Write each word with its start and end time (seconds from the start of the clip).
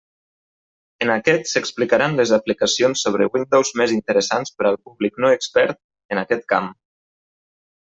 En 1.05 1.11
aquest 1.15 1.51
s'explicaran 1.51 2.17
les 2.21 2.33
aplicacions 2.39 3.05
sobre 3.09 3.29
Windows 3.37 3.73
més 3.83 3.95
interessants 4.01 4.59
per 4.59 4.69
al 4.73 4.83
públic 4.89 5.25
no 5.27 5.35
expert 5.39 5.83
en 6.17 6.27
aquest 6.27 6.53
camp. 6.57 6.77